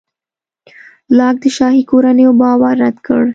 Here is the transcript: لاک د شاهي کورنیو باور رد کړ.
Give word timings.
لاک 1.17 1.35
د 1.43 1.45
شاهي 1.57 1.83
کورنیو 1.89 2.31
باور 2.41 2.75
رد 2.83 2.97
کړ. 3.05 3.23